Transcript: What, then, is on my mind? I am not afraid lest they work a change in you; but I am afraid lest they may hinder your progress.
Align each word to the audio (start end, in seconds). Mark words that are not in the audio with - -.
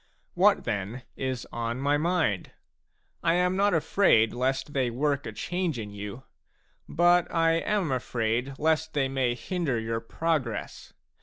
What, 0.33 0.63
then, 0.63 1.03
is 1.15 1.45
on 1.51 1.77
my 1.79 1.95
mind? 1.95 2.49
I 3.21 3.35
am 3.35 3.55
not 3.55 3.75
afraid 3.75 4.33
lest 4.33 4.73
they 4.73 4.89
work 4.89 5.27
a 5.27 5.31
change 5.31 5.77
in 5.77 5.91
you; 5.91 6.23
but 6.89 7.31
I 7.31 7.51
am 7.57 7.91
afraid 7.91 8.55
lest 8.57 8.93
they 8.93 9.07
may 9.07 9.35
hinder 9.35 9.79
your 9.79 9.99
progress. 9.99 10.93